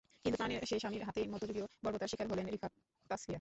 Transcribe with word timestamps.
কিন্তু 0.25 0.37
প্রাণের 0.37 0.61
সেই 0.65 0.79
স্বামীর 0.79 1.03
হাতেই 1.03 1.27
মধ্যযুগীয় 1.27 1.65
বর্বরতার 1.83 2.07
শিকার 2.07 2.27
হলেন 2.27 2.45
রিফাহ 2.45 2.71
তাসফিয়া। 3.09 3.29